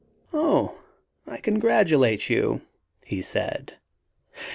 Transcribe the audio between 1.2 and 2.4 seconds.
I congratulate